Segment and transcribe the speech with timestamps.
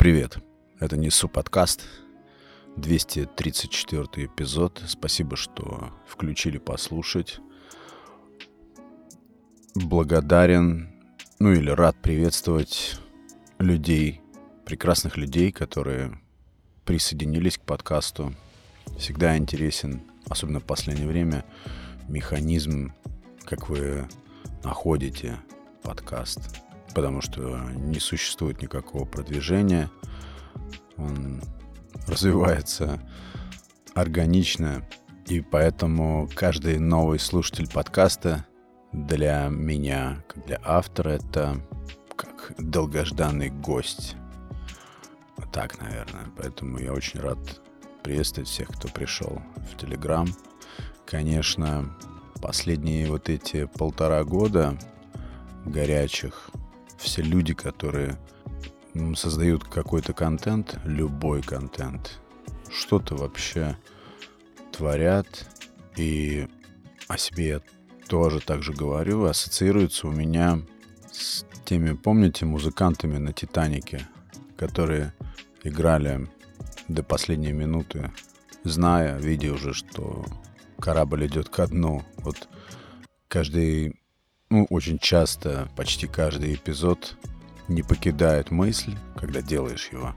[0.00, 0.38] Привет,
[0.78, 1.82] это Несу подкаст,
[2.78, 4.82] 234 эпизод.
[4.86, 7.38] Спасибо, что включили послушать.
[9.74, 10.88] Благодарен,
[11.38, 12.98] ну или рад приветствовать
[13.58, 14.22] людей,
[14.64, 16.18] прекрасных людей, которые
[16.86, 18.34] присоединились к подкасту.
[18.96, 21.44] Всегда интересен, особенно в последнее время,
[22.08, 22.94] механизм,
[23.44, 24.08] как вы
[24.64, 25.36] находите
[25.82, 26.40] подкаст
[26.94, 29.90] потому что не существует никакого продвижения.
[30.96, 31.42] Он
[32.06, 33.00] развивается
[33.94, 34.86] органично,
[35.26, 38.46] и поэтому каждый новый слушатель подкаста
[38.92, 41.56] для меня, как для автора, это
[42.16, 44.16] как долгожданный гость.
[45.52, 46.26] Так, наверное.
[46.36, 47.38] Поэтому я очень рад
[48.02, 50.28] приветствовать всех, кто пришел в Телеграм.
[51.06, 51.96] Конечно,
[52.40, 54.78] последние вот эти полтора года
[55.64, 56.50] горячих
[57.00, 58.18] все люди, которые
[59.14, 62.20] создают какой-то контент, любой контент,
[62.70, 63.76] что-то вообще
[64.72, 65.46] творят,
[65.96, 66.48] и
[67.08, 67.60] о себе я
[68.08, 70.60] тоже так же говорю, ассоциируется у меня
[71.10, 74.06] с теми, помните, музыкантами на «Титанике»,
[74.56, 75.14] которые
[75.62, 76.28] играли
[76.88, 78.12] до последней минуты,
[78.64, 80.24] зная, видя уже, что
[80.80, 82.02] корабль идет ко дну.
[82.18, 82.48] Вот
[83.28, 83.99] каждый
[84.50, 87.16] ну, очень часто, почти каждый эпизод
[87.68, 90.14] не покидает мысль, когда делаешь его,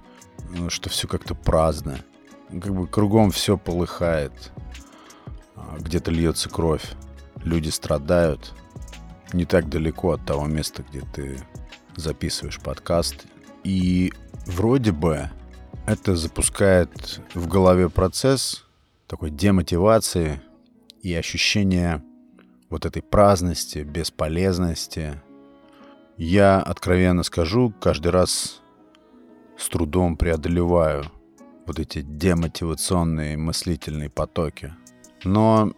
[0.49, 1.99] ну, что все как-то праздно.
[2.49, 4.51] Ну, как бы кругом все полыхает,
[5.55, 6.83] а, где-то льется кровь,
[7.43, 8.53] люди страдают.
[9.33, 11.39] Не так далеко от того места, где ты
[11.95, 13.25] записываешь подкаст.
[13.63, 14.13] И
[14.45, 15.29] вроде бы
[15.85, 18.65] это запускает в голове процесс
[19.07, 20.41] такой демотивации
[21.01, 22.03] и ощущения
[22.73, 25.21] вот этой праздности, бесполезности.
[26.17, 28.63] Я, откровенно скажу, каждый раз
[29.55, 31.05] с трудом преодолеваю
[31.67, 34.73] вот эти демотивационные мыслительные потоки.
[35.23, 35.71] Но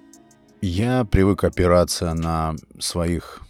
[0.62, 3.42] я привык опираться на своих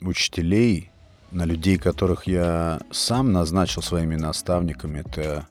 [0.00, 0.90] учителей,
[1.30, 5.04] на людей, которых я сам назначил своими наставниками.
[5.06, 5.46] Это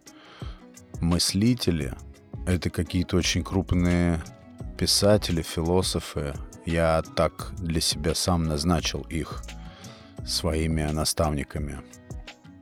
[0.99, 1.93] мыслители,
[2.45, 4.21] это какие-то очень крупные
[4.77, 6.33] писатели, философы,
[6.67, 9.41] я так для себя сам назначил их
[10.25, 11.79] своими наставниками.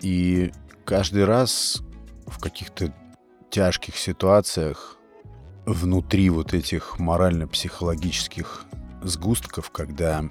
[0.02, 0.52] И
[0.86, 1.82] каждый раз
[2.28, 2.94] в каких-то
[3.50, 4.98] тяжких ситуациях
[5.66, 8.66] внутри вот этих морально-психологических
[9.02, 10.24] сгустков, когда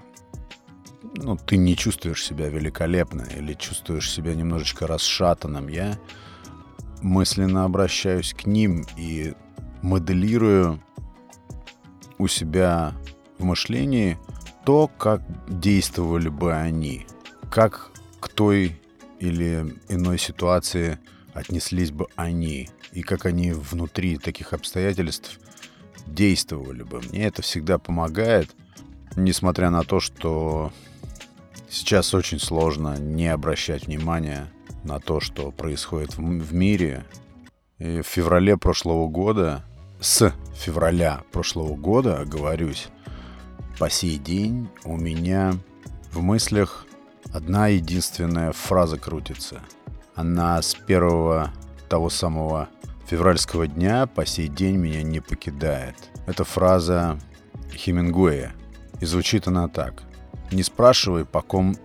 [1.17, 5.99] ну, ты не чувствуешь себя великолепно или чувствуешь себя немножечко расшатанным, я
[7.03, 9.35] мысленно обращаюсь к ним и
[9.83, 10.81] моделирую
[12.19, 12.95] у себя
[13.39, 14.19] в мышлении
[14.65, 17.07] то, как действовали бы они,
[17.51, 17.91] как
[18.21, 18.81] к той
[19.21, 20.99] или иной ситуации
[21.35, 25.39] отнеслись бы они, и как они внутри таких обстоятельств
[26.07, 27.01] действовали бы.
[27.01, 28.55] Мне это всегда помогает,
[29.17, 30.73] несмотря на то, что
[31.69, 34.51] сейчас очень сложно не обращать внимания
[34.85, 37.05] на то, что происходит в, мире.
[37.79, 39.65] И в феврале прошлого года,
[40.01, 42.89] с февраля прошлого года, оговорюсь,
[43.79, 45.55] по сей день у меня
[46.13, 46.87] в мыслях
[47.33, 49.61] одна единственная фраза крутится.
[50.15, 51.53] Она с первого
[51.89, 52.69] того самого
[53.07, 55.97] февральского дня по сей день меня не покидает.
[56.27, 57.19] Это фраза
[57.73, 58.55] Хемингуэя.
[59.01, 60.05] И звучит она так.
[60.53, 61.77] «Не спрашивай, по ком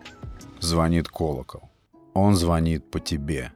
[0.60, 1.70] звонит колокол.
[2.14, 3.52] Он звонит по тебе».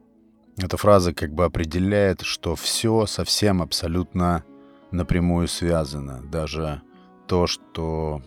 [0.57, 4.43] Эта фраза как бы определяет, что все совсем абсолютно
[4.91, 6.21] напрямую связано.
[6.23, 6.81] Даже
[7.27, 8.21] то, что,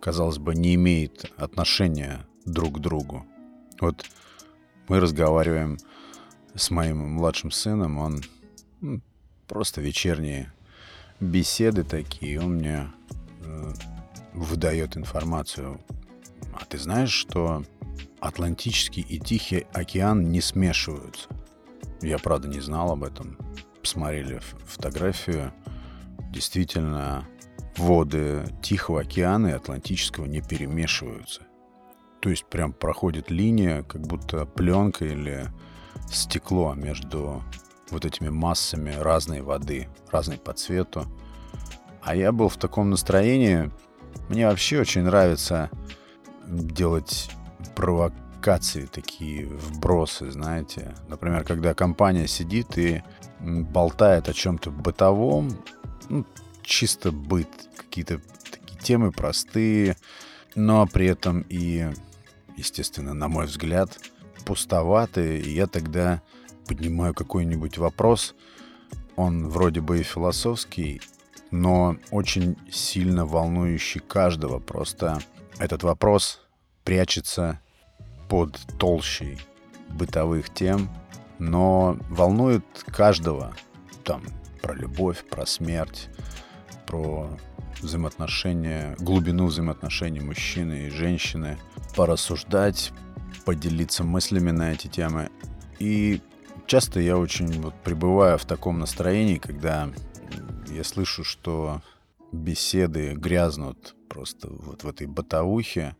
[0.00, 3.26] казалось бы, не имеет отношения друг к другу.
[3.80, 4.04] Вот
[4.88, 5.78] мы разговариваем
[6.54, 8.22] с моим младшим сыном, он
[8.80, 9.00] ну,
[9.46, 10.52] просто вечерние
[11.20, 12.88] беседы такие, он мне
[13.40, 13.72] э,
[14.32, 15.80] выдает информацию.
[16.52, 17.64] А ты знаешь, что
[18.20, 21.28] Атлантический и Тихий океан не смешиваются?
[22.00, 23.36] Я, правда, не знал об этом.
[23.80, 25.52] Посмотрели фотографию.
[26.30, 27.26] Действительно,
[27.78, 31.42] воды Тихого океана и Атлантического не перемешиваются.
[32.20, 35.48] То есть прям проходит линия, как будто пленка или
[36.10, 37.42] стекло между
[37.90, 41.06] вот этими массами разной воды, разной по цвету.
[42.02, 43.70] А я был в таком настроении.
[44.28, 45.70] Мне вообще очень нравится
[46.46, 47.30] делать
[47.74, 50.94] провокации, такие вбросы, знаете.
[51.08, 53.02] Например, когда компания сидит и
[53.40, 55.50] болтает о чем-то бытовом,
[56.08, 56.24] ну,
[56.66, 58.20] чисто быт, какие-то
[58.50, 59.96] такие темы простые,
[60.54, 61.88] но при этом и,
[62.56, 63.98] естественно, на мой взгляд,
[64.44, 65.40] пустоватые.
[65.40, 66.20] И я тогда
[66.66, 68.34] поднимаю какой-нибудь вопрос,
[69.14, 71.00] он вроде бы и философский,
[71.50, 74.58] но очень сильно волнующий каждого.
[74.58, 75.20] Просто
[75.58, 76.40] этот вопрос
[76.84, 77.60] прячется
[78.28, 79.38] под толщей
[79.88, 80.90] бытовых тем,
[81.38, 83.54] но волнует каждого.
[84.04, 84.22] Там
[84.60, 86.08] про любовь, про смерть,
[86.86, 87.28] про
[87.82, 91.58] взаимоотношения, глубину взаимоотношений мужчины и женщины,
[91.94, 92.92] порассуждать,
[93.44, 95.30] поделиться мыслями на эти темы.
[95.78, 96.20] И
[96.66, 99.90] часто я очень вот пребываю в таком настроении, когда
[100.68, 101.82] я слышу, что
[102.32, 105.96] беседы грязнут просто вот в этой бытовухе,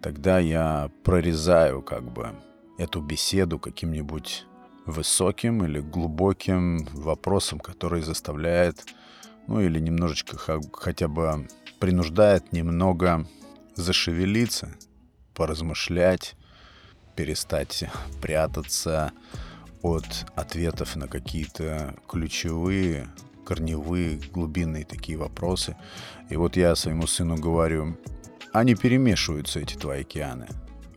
[0.00, 2.34] тогда я прорезаю как бы
[2.78, 4.46] эту беседу каким-нибудь
[4.86, 8.86] высоким или глубоким вопросом, который заставляет,
[9.50, 10.38] ну или немножечко
[10.72, 11.48] хотя бы
[11.80, 13.26] принуждает немного
[13.74, 14.76] зашевелиться,
[15.34, 16.36] поразмышлять,
[17.16, 17.84] перестать
[18.22, 19.12] прятаться
[19.82, 20.06] от
[20.36, 23.08] ответов на какие-то ключевые,
[23.44, 25.76] корневые, глубинные такие вопросы.
[26.28, 27.98] И вот я своему сыну говорю,
[28.52, 30.46] они перемешиваются, эти твои океаны,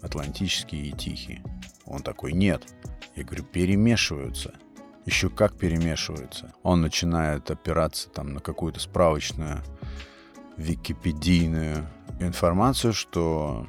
[0.04, 1.42] Атлантический и Тихий.
[1.86, 2.62] Он такой, нет.
[3.16, 4.54] Я говорю, перемешиваются.
[5.06, 6.54] Еще как перемешиваются.
[6.64, 9.62] Он начинает опираться там на какую-то справочную
[10.58, 11.88] википедийную
[12.20, 13.68] информацию, что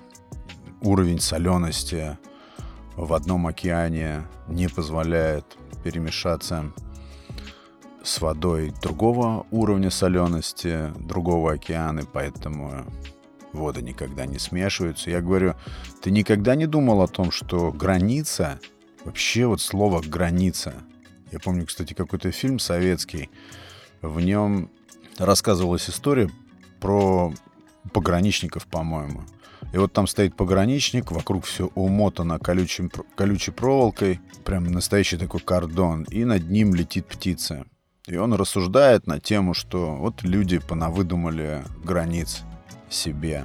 [0.81, 2.19] уровень солености
[2.97, 5.45] в одном океане не позволяет
[5.83, 6.73] перемешаться
[8.03, 12.85] с водой другого уровня солености, другого океана, поэтому
[13.53, 15.11] воды никогда не смешиваются.
[15.11, 15.55] Я говорю,
[16.03, 18.61] ты никогда не думал о том, что граница,
[19.05, 20.75] вообще вот слово граница.
[21.35, 23.29] Я помню, кстати, какой-то фильм советский,
[24.03, 24.71] в нем
[25.19, 26.31] рассказывалась история
[26.79, 27.35] про
[27.93, 29.25] пограничников, по-моему.
[29.73, 36.05] И вот там стоит пограничник, вокруг все умотано колючим, колючей проволокой, прям настоящий такой кордон,
[36.05, 37.67] и над ним летит птица.
[38.07, 42.43] И он рассуждает на тему, что вот люди понавыдумали границ
[42.89, 43.45] себе.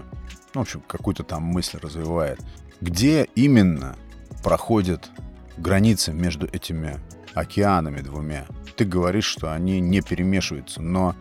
[0.53, 2.39] Ну, в общем, какую-то там мысль развивает.
[2.81, 3.95] Где именно
[4.43, 5.09] проходит
[5.57, 6.99] граница между этими
[7.33, 8.45] океанами двумя?
[8.75, 11.15] Ты говоришь, что они не перемешиваются, но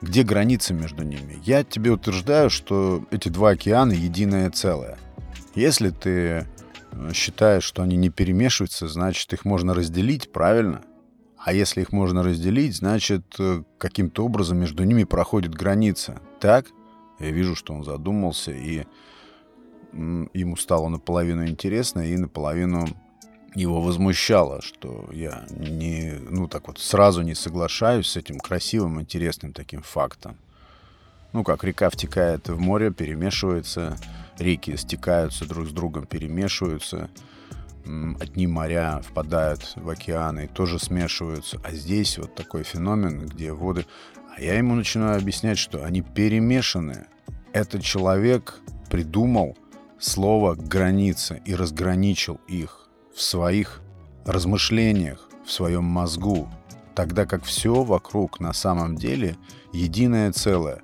[0.00, 1.38] где граница между ними?
[1.44, 4.98] Я тебе утверждаю, что эти два океана единое целое.
[5.54, 6.46] Если ты
[6.92, 10.82] э, считаешь, что они не перемешиваются, значит, их можно разделить, правильно?
[11.36, 16.20] А если их можно разделить, значит, э, каким-то образом между ними проходит граница.
[16.38, 16.66] Так?
[17.18, 18.86] Я вижу, что он задумался, и
[19.92, 22.86] ему стало наполовину интересно, и наполовину
[23.54, 29.52] его возмущало, что я не, ну так вот сразу не соглашаюсь с этим красивым, интересным
[29.52, 30.36] таким фактом.
[31.32, 33.96] Ну как река втекает в море, перемешивается,
[34.38, 37.10] реки стекаются друг с другом, перемешиваются,
[38.20, 41.60] одни моря впадают в океаны тоже смешиваются.
[41.64, 43.86] А здесь вот такой феномен, где воды...
[44.36, 47.06] А я ему начинаю объяснять, что они перемешаны.
[47.52, 48.60] Этот человек
[48.90, 49.56] придумал
[49.98, 53.80] слово «граница» и разграничил их в своих
[54.24, 56.48] размышлениях, в своем мозгу,
[56.94, 59.36] тогда как все вокруг на самом деле
[59.72, 60.82] единое целое.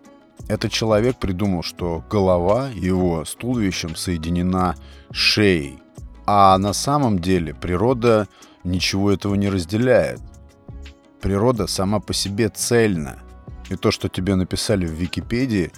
[0.48, 4.76] Этот человек придумал, что голова его с туловищем соединена
[5.10, 5.78] шеей,
[6.26, 8.28] а на самом деле природа
[8.64, 10.20] ничего этого не разделяет.
[11.20, 13.18] Природа сама по себе цельна.
[13.68, 15.72] И то, что тебе написали в Википедии,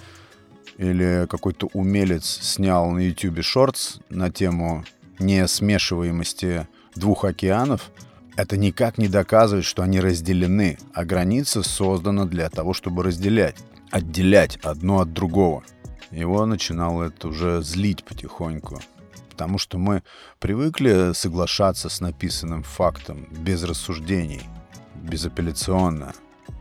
[0.77, 4.85] или какой-то умелец снял на YouTube шортс на тему
[5.19, 7.91] несмешиваемости двух океанов,
[8.35, 13.57] это никак не доказывает, что они разделены, а граница создана для того, чтобы разделять,
[13.91, 15.63] отделять одно от другого.
[16.11, 18.81] Его начинало это уже злить потихоньку,
[19.29, 20.03] потому что мы
[20.39, 24.41] привыкли соглашаться с написанным фактом без рассуждений,
[24.95, 26.13] безапелляционно.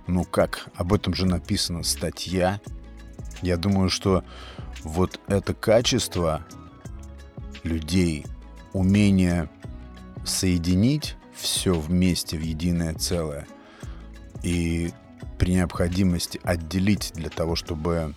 [0.06, 2.60] Ну как, об этом же написана статья.
[3.40, 4.24] Я думаю, что
[4.82, 6.44] вот это качество
[7.62, 8.26] людей,
[8.78, 9.50] умение
[10.25, 13.47] соединить все вместе в единое целое
[14.44, 14.92] и
[15.37, 18.14] при необходимости отделить для того, чтобы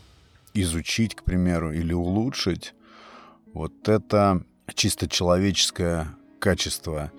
[0.54, 2.76] изучить, к примеру, или улучшить,
[3.54, 4.44] вот это
[4.76, 7.12] чисто человеческое качество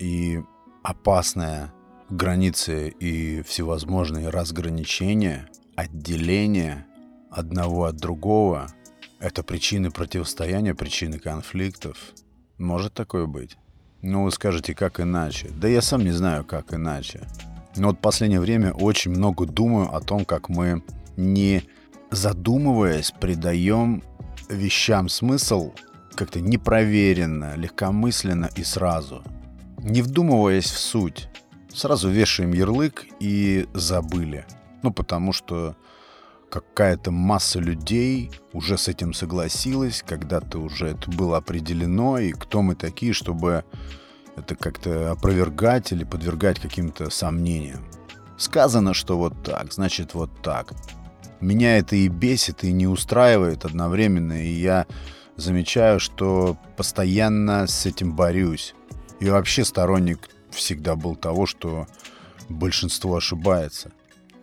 [0.00, 0.40] и
[0.82, 1.72] опасная
[2.10, 6.88] границы и всевозможные разграничения, отделения
[7.30, 8.66] одного от другого—
[9.20, 12.14] это причины противостояния, причины конфликтов—
[12.58, 13.56] может такое быть?
[14.02, 15.50] Ну, вы скажете, как иначе?
[15.50, 17.26] Да я сам не знаю, как иначе.
[17.76, 20.82] Но вот в последнее время очень много думаю о том, как мы,
[21.16, 21.62] не
[22.10, 24.02] задумываясь, придаем
[24.48, 25.72] вещам смысл
[26.14, 29.22] как-то непроверенно, легкомысленно и сразу.
[29.78, 31.28] не вдумываясь в суть,
[31.72, 34.44] сразу вешаем ярлык и забыли.
[34.82, 35.76] Ну, потому что
[36.50, 42.74] какая-то масса людей уже с этим согласилась, когда-то уже это было определено, и кто мы
[42.74, 43.64] такие, чтобы
[44.36, 47.84] это как-то опровергать или подвергать каким-то сомнениям.
[48.36, 50.72] Сказано, что вот так, значит вот так.
[51.40, 54.86] Меня это и бесит, и не устраивает одновременно, и я
[55.36, 58.74] замечаю, что постоянно с этим борюсь.
[59.20, 61.86] И вообще сторонник всегда был того, что
[62.48, 63.92] большинство ошибается.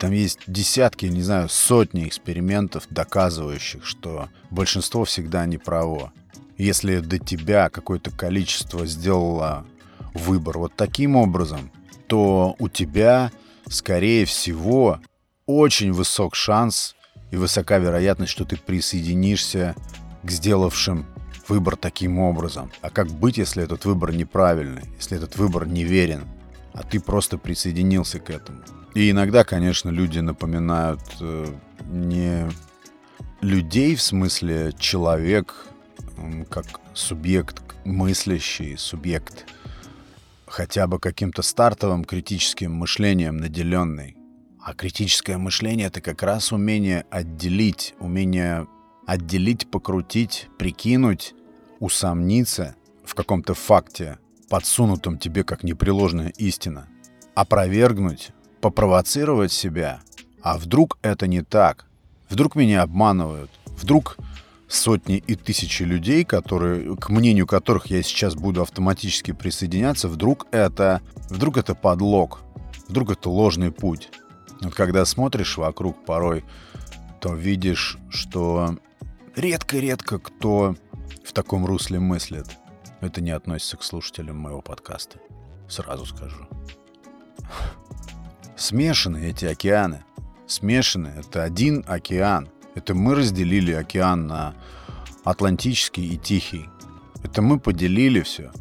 [0.06, 6.14] Там есть десятки, не знаю, сотни экспериментов, доказывающих, что большинство всегда не право.
[6.60, 9.66] Если до тебя какое-то количество сделало
[10.14, 11.72] выбор вот таким образом,
[12.06, 13.32] то у тебя,
[13.68, 15.00] скорее всего,
[15.48, 16.96] очень высок шанс
[17.32, 19.76] и высока вероятность, что ты присоединишься
[20.22, 21.08] к сделавшим
[21.48, 22.72] выбор таким образом.
[22.82, 26.26] А как быть, если этот выбор неправильный, если этот выбор неверен,
[26.76, 28.60] а ты просто присоединился к этому?
[28.94, 31.48] И иногда, конечно, люди напоминают э,
[31.88, 32.50] не
[33.42, 35.68] людей в смысле человек,
[36.50, 39.46] как субъект мыслящий, субъект
[40.48, 44.16] хотя бы каким-то стартовым критическим мышлением наделенный.
[44.62, 48.68] А критическое мышление— это как раз умение отделить, умение
[49.06, 51.36] отделить, покрутить, прикинуть,
[51.80, 54.18] усомниться в каком-то факте,
[54.50, 56.88] подсунутом тебе как непреложная истина,
[57.34, 60.02] опровергнуть, попровоцировать себя.
[60.42, 61.86] А вдруг это не так?
[62.30, 63.52] Вдруг меня обманывают?
[63.66, 64.18] Вдруг
[64.68, 71.02] сотни и тысячи людей, которые, к мнению которых я сейчас буду автоматически присоединяться, вдруг это,
[71.30, 72.42] вдруг это подлог,
[72.88, 74.10] вдруг это ложный путь.
[74.62, 76.44] Вот когда смотришь вокруг порой,
[77.20, 78.78] то видишь, что
[79.36, 80.76] редко-редко кто
[81.24, 82.48] в таком русле мыслит.
[83.06, 85.20] Это не относится к слушателям моего подкаста.
[85.70, 86.48] Сразу скажу.
[88.58, 90.04] Смешаны эти океаны.
[90.48, 91.14] Смешаны.
[91.20, 92.50] Это один океан.
[92.74, 94.56] Это мы разделили океан на
[95.24, 96.66] Атлантический и Тихий.
[97.24, 98.52] Это мы поделили все.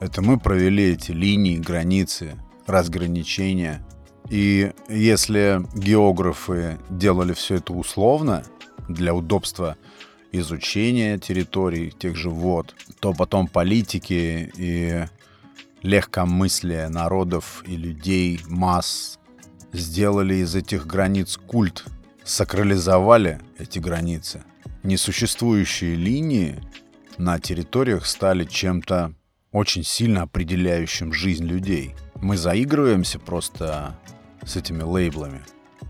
[0.00, 3.82] Это мы провели эти линии, границы, разграничения.
[4.28, 8.44] И если географы делали все это условно,
[8.86, 9.78] для удобства
[10.40, 15.04] изучения территорий, тех же вод, то потом политики и
[15.82, 19.18] легкомыслие народов и людей, масс
[19.72, 21.84] сделали из этих границ культ
[22.24, 24.42] сакрализовали эти границы.
[24.82, 26.60] Несуществующие линии
[27.18, 29.14] на территориях стали чем-то
[29.52, 31.94] очень сильно определяющим жизнь людей.
[32.16, 33.96] Мы заигрываемся просто
[34.44, 35.42] с этими лейблами.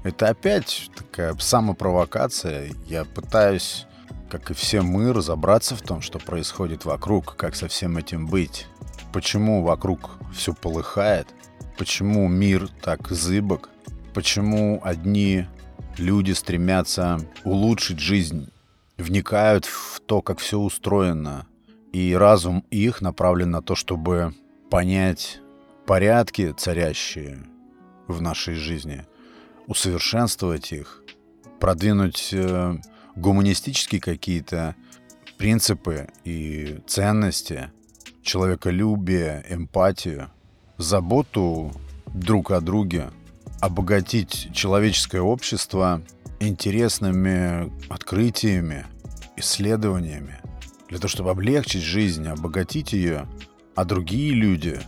[0.02, 2.70] Это опять такая самопровокация.
[2.86, 3.86] Я пытаюсь,
[4.31, 8.66] как и все мы, разобраться в том, что происходит вокруг, как со всем этим быть.
[9.12, 11.28] Почему вокруг все полыхает,
[11.78, 13.71] почему мир так зыбок,
[14.12, 15.47] почему одни
[15.99, 18.50] люди стремятся улучшить жизнь,
[18.97, 21.47] вникают в то, как все устроено,
[21.93, 24.35] и разум их направлен на то, чтобы
[24.71, 25.40] понять
[25.87, 27.38] порядки, царящие
[28.09, 29.07] в нашей жизни,
[29.66, 31.02] усовершенствовать их,
[31.61, 32.76] продвинуть э,
[33.16, 34.75] гуманистические какие-то
[35.38, 37.71] принципы и ценности,
[38.23, 40.30] человеколюбие, эмпатию,
[40.78, 41.73] заботу
[42.06, 43.11] друг о друге–
[43.64, 46.02] обогатить человеческое общество
[46.38, 48.85] интересными открытиями,
[49.37, 50.38] исследованиями,
[50.90, 53.26] для того, чтобы облегчить жизнь, обогатить ее,
[53.75, 54.80] а другие люди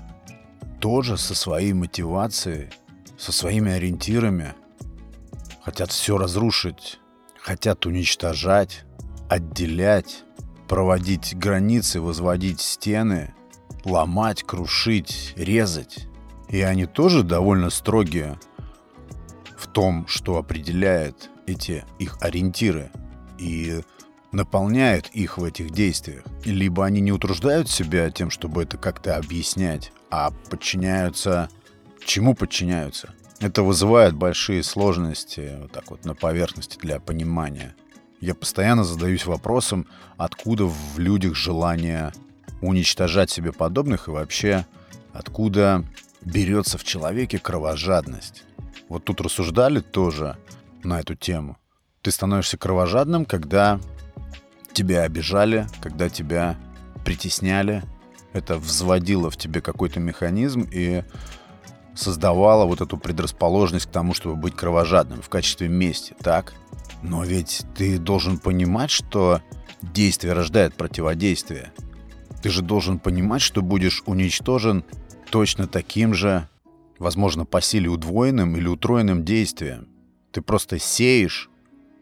[0.79, 2.69] тоже со своей мотивацией,
[3.17, 4.53] со своими ориентирами
[5.65, 7.01] хотят все разрушить,
[7.47, 8.85] хотят уничтожать,
[9.29, 10.25] отделять,
[10.67, 13.35] проводить границы, возводить стены,
[13.85, 16.09] ломать, крушить, резать.
[16.49, 18.41] И они тоже довольно строгие
[19.57, 22.91] в том, что определяет эти их ориентиры
[23.39, 23.81] и
[24.33, 26.25] наполняет их в этих действиях.
[26.45, 31.49] Либо они не утруждают себя тем, чтобы это как-то объяснять, а подчиняются...
[32.05, 33.15] Чему подчиняются?
[33.41, 37.75] Это вызывает большие сложности вот так вот на поверхности для понимания.
[38.21, 42.13] Я постоянно задаюсь вопросом, откуда в людях желание
[42.63, 44.65] уничтожать себе подобных и вообще
[45.13, 45.85] откуда
[46.23, 48.45] берется в человеке кровожадность.
[48.89, 50.37] Вот тут рассуждали тоже
[50.83, 51.59] на эту тему.
[52.01, 53.81] Ты становишься кровожадным, когда
[54.73, 56.57] тебя обижали, когда тебя
[57.05, 57.83] притесняли.
[58.33, 61.05] Это взводило в тебе какой-то механизм и
[61.97, 66.55] создавало вот эту предрасположенность к тому, чтобы быть кровожадным в качестве мести, так?
[67.03, 69.41] Но ведь ты должен понимать, что
[69.83, 71.73] действие рождает противодействие.
[72.43, 74.85] Ты же должен понимать, что будешь уничтожен
[75.31, 76.49] точно таким же,
[76.99, 79.89] возможно, по силе удвоенным или утроенным действием.
[80.33, 81.51] Ты просто сеешь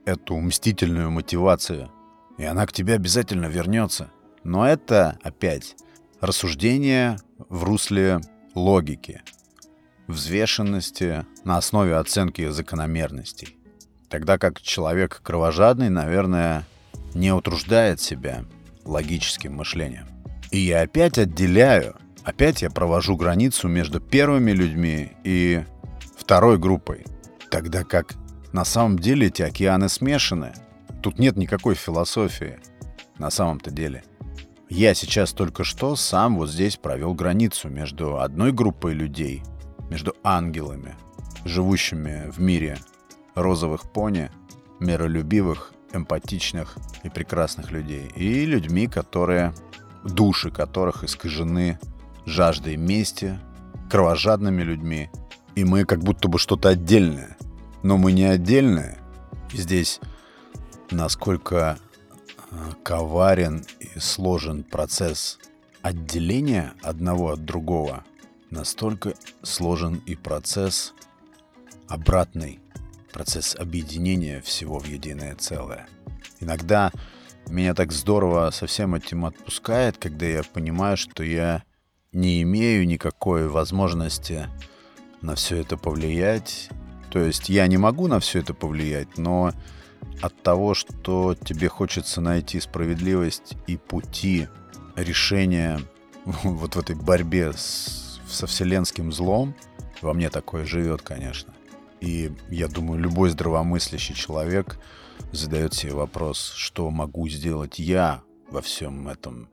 [0.04, 1.90] эту мстительную мотивацию,
[2.36, 4.10] и она к тебе обязательно вернется.
[4.42, 5.76] Но это, опять,
[6.20, 8.20] рассуждение в русле
[8.54, 9.22] логики,
[10.06, 13.56] взвешенности на основе оценки закономерностей.
[14.08, 16.64] Тогда как человек кровожадный, наверное,
[17.14, 18.44] не утруждает себя
[18.84, 20.06] логическим мышлением.
[20.50, 25.64] И я опять отделяю, опять я провожу границу между первыми людьми и
[26.16, 27.04] второй группой.
[27.50, 28.14] Тогда как
[28.52, 30.52] на самом деле эти океаны смешаны.
[31.02, 32.60] Тут нет никакой философии.
[33.18, 34.04] На самом-то деле.
[34.68, 39.42] Я сейчас только что сам вот здесь провел границу между одной группой людей,
[39.90, 40.94] между ангелами,
[41.44, 42.78] живущими в мире
[43.34, 44.30] розовых пони,
[44.80, 49.54] миролюбивых, эмпатичных и прекрасных людей, и людьми, которые,
[50.04, 51.78] души которых искажены
[52.26, 53.38] жаждой мести,
[53.90, 55.10] кровожадными людьми,
[55.54, 57.36] и мы как будто бы что-то отдельное–
[57.84, 58.96] но мы не отдельные.
[59.52, 60.00] Здесь
[60.90, 61.78] насколько
[62.50, 65.38] э, коварен и сложен процесс
[65.82, 68.02] отделения одного от другого,
[68.54, 70.94] настолько сложен и процесс
[71.88, 72.60] обратный,
[73.12, 75.86] процесс объединения всего в единое целое.
[76.40, 76.90] Иногда
[77.48, 81.62] меня так здорово со всем этим отпускает, когда я понимаю, что я
[82.12, 84.48] не имею никакой возможности
[85.20, 86.70] на все это повлиять
[87.14, 89.52] то есть я не могу на все это повлиять, но
[90.20, 94.48] от того, что тебе хочется найти справедливость и пути
[94.96, 95.80] решения
[96.24, 98.03] вот в этой борьбе с,
[98.34, 99.54] со вселенским злом,
[100.02, 101.54] во мне такое живет, конечно.
[102.00, 104.78] И я думаю, любой здравомыслящий человек
[105.32, 109.48] задает себе вопрос, что могу сделать я во всем этом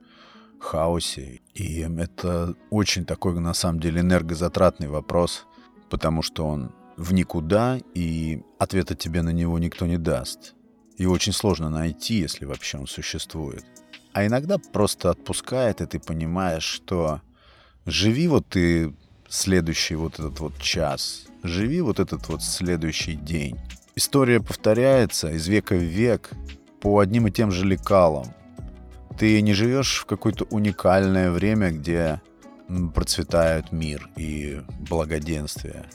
[0.60, 1.40] хаосе.
[1.54, 5.46] И это очень такой, на самом деле, энергозатратный вопрос,
[5.88, 10.54] потому что он в никуда, и ответа тебе на него никто не даст.
[10.98, 13.64] И очень сложно найти, если вообще он существует.
[14.12, 17.22] А иногда просто отпускает, и ты понимаешь, что
[17.86, 18.94] живи вот ты
[19.28, 23.58] следующий вот этот вот час, живи вот этот вот следующий день.
[23.94, 26.30] История повторяется из века в век
[26.80, 28.26] по одним и тем же лекалам.
[29.18, 32.20] Ты не живешь в какое-то уникальное время, где
[32.94, 35.86] процветает мир и благоденствие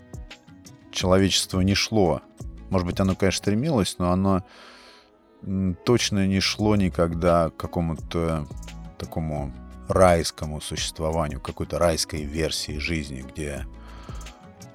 [0.91, 2.21] человечество не шло.
[2.69, 4.43] Может быть, оно, конечно, стремилось, но оно
[5.85, 8.47] точно не шло никогда к какому-то
[8.97, 9.53] такому
[9.87, 13.65] райскому существованию, какой-то райской версии жизни, где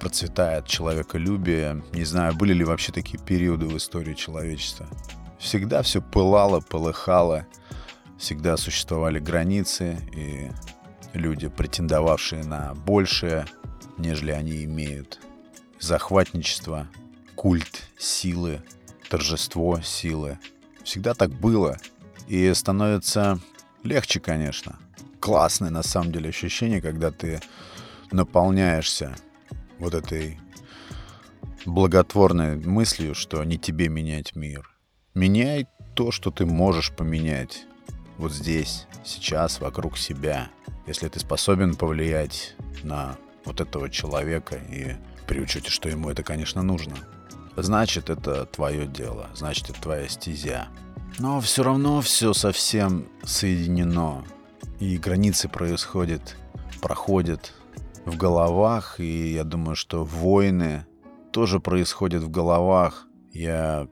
[0.00, 1.82] процветает человеколюбие.
[1.92, 4.86] Не знаю, были ли вообще такие периоды в истории человечества.
[5.38, 7.46] Всегда все пылало, полыхало,
[8.18, 10.50] всегда существовали границы, и
[11.12, 13.46] люди, претендовавшие на большее,
[13.98, 15.20] нежели они имеют
[15.78, 16.88] захватничество,
[17.34, 18.62] культ силы,
[19.08, 20.38] торжество силы.
[20.84, 21.76] Всегда так было.
[22.28, 23.38] И становится
[23.82, 24.78] легче, конечно.
[25.22, 27.40] Классное на самом деле ощущение, когда ты
[28.10, 29.14] наполняешься
[29.78, 30.40] вот этой
[31.64, 34.68] благотворной мыслью, что не тебе менять мир.
[35.14, 37.66] Меняй то, что ты можешь поменять
[38.18, 40.50] вот здесь, сейчас, вокруг себя.
[40.88, 44.96] Если ты способен повлиять на вот этого человека и
[45.28, 46.96] при учете, что ему это, конечно, нужно.
[47.56, 50.66] Значит, это твое дело, значит, это твоя стезя.
[51.20, 54.24] Но все равно все совсем соединено.
[54.82, 56.36] И границы происходят,
[56.80, 57.52] проходят
[58.04, 58.98] в головах.
[58.98, 60.84] И я думаю, что войны
[61.30, 63.06] тоже происходят в головах.
[63.30, 63.86] Я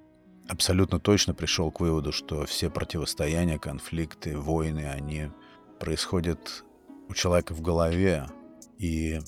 [0.49, 5.31] абсолютно точно пришел к выводу, что все противостояния, конфликты, войны, они
[5.79, 6.65] происходят
[7.09, 8.27] у человека в голове.
[8.77, 9.21] И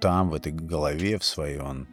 [0.00, 1.88] там, в этой голове в своей, он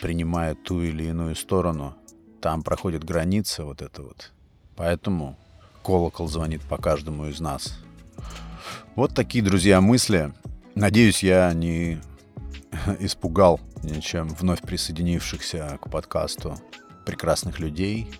[0.00, 1.96] принимает ту или иную сторону.
[2.40, 4.32] Там проходит граница вот эта вот.
[4.76, 5.36] Поэтому
[5.82, 7.76] колокол звонит по каждому из нас.
[8.98, 10.32] Вот такие, друзья, мысли.
[10.74, 12.00] Надеюсь, я не
[12.98, 16.56] испугал ничем вновь присоединившихся к подкасту
[17.06, 18.10] прекрасных людей.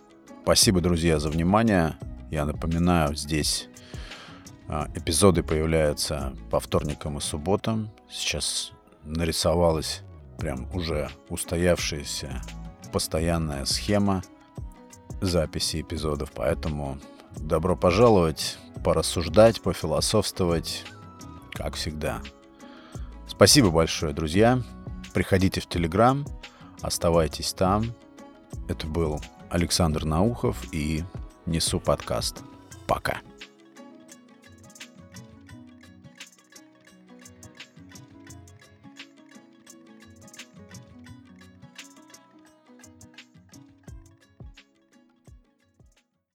[0.45, 1.97] Спасибо, друзья, за внимание.
[2.31, 3.69] Я напоминаю, здесь
[4.69, 7.91] а, эпизоды появляются по вторникам и субботам.
[8.09, 8.71] Сейчас
[9.03, 10.03] нарисовалась
[10.39, 12.41] прям уже устоявшаяся
[12.93, 14.23] постоянная схема
[15.21, 17.01] записи эпизодов, поэтому
[17.37, 20.85] добро пожаловать, порассуждать, пофилософствовать,
[21.53, 22.21] как всегда.
[23.27, 24.63] Спасибо большое, друзья.
[25.13, 26.27] Приходите в Телеграм,
[26.81, 27.93] оставайтесь там.
[28.69, 31.05] Это был Александр Наухов и
[31.47, 32.43] Несу подкаст.
[32.87, 33.21] Пока.